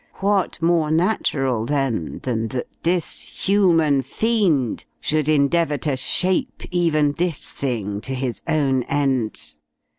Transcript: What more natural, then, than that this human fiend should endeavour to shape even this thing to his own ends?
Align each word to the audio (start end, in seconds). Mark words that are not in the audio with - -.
What 0.15 0.59
more 0.63 0.89
natural, 0.89 1.63
then, 1.63 2.21
than 2.23 2.47
that 2.47 2.65
this 2.81 3.21
human 3.21 4.01
fiend 4.01 4.83
should 4.99 5.29
endeavour 5.29 5.77
to 5.77 5.95
shape 5.95 6.63
even 6.71 7.11
this 7.19 7.51
thing 7.51 8.01
to 8.01 8.15
his 8.15 8.41
own 8.47 8.81
ends? 8.89 9.59